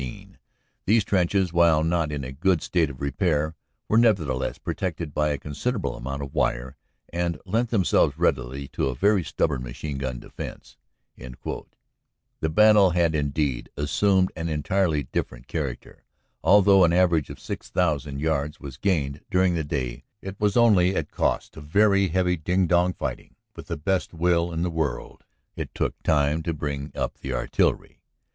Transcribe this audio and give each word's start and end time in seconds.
These 0.87 1.03
trenches, 1.05 1.53
while 1.53 1.83
not 1.83 2.11
in 2.11 2.23
a 2.23 2.31
good 2.31 2.63
state 2.63 2.89
of 2.89 3.01
repair, 3.01 3.53
were, 3.87 3.99
nevertheless, 3.99 4.57
protected 4.57 5.13
by 5.13 5.29
a 5.29 5.37
consid 5.37 5.73
erable 5.75 5.95
amount 5.95 6.23
of 6.23 6.33
wire, 6.33 6.75
and 7.13 7.39
lent 7.45 7.69
themselves 7.69 8.17
readily 8.17 8.67
to 8.69 8.87
a 8.87 8.95
very 8.95 9.23
stubborn 9.23 9.61
machine 9.61 9.99
gun 9.99 10.17
defense." 10.19 10.75
The 11.17 12.49
battle 12.49 12.89
had 12.89 13.13
indeed 13.13 13.69
assumed 13.77 14.31
an 14.35 14.49
entirely 14.49 15.03
different 15.03 15.45
char 15.45 15.67
acter. 15.71 15.97
Although 16.43 16.83
an 16.83 16.93
average 16.93 17.29
of 17.29 17.39
six 17.39 17.69
thousand 17.69 18.21
yards 18.21 18.59
was 18.59 18.77
gained 18.77 19.21
during 19.29 19.53
the 19.53 19.63
day, 19.63 20.05
it 20.19 20.35
was 20.39 20.57
only 20.57 20.95
at 20.95 21.11
cost 21.11 21.55
of 21.57 21.65
very 21.65 22.07
heavy 22.07 22.37
ding 22.37 22.65
dong 22.65 22.93
fighting. 22.95 23.35
With 23.55 23.67
the 23.67 23.77
best 23.77 24.15
will 24.15 24.51
in 24.51 24.63
the 24.63 24.71
world 24.71 25.25
it 25.55 25.75
took 25.75 26.01
time 26.01 26.41
to 26.41 26.55
bring 26.55 26.91
up 26.95 27.19
the 27.19 27.33
artillery. 27.35 28.01